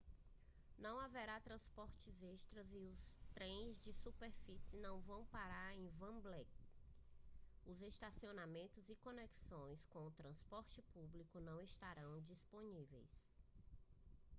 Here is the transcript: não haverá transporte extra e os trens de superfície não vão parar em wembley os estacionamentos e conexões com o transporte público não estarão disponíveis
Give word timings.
não 0.79 0.99
haverá 0.99 1.39
transporte 1.39 2.09
extra 2.25 2.65
e 2.71 2.79
os 2.87 3.19
trens 3.35 3.79
de 3.79 3.93
superfície 3.93 4.75
não 4.77 4.99
vão 5.01 5.23
parar 5.27 5.75
em 5.75 5.91
wembley 6.01 6.47
os 7.67 7.83
estacionamentos 7.83 8.89
e 8.89 8.95
conexões 8.95 9.85
com 9.85 10.07
o 10.07 10.11
transporte 10.13 10.81
público 10.91 11.39
não 11.39 11.61
estarão 11.61 12.19
disponíveis 12.21 13.29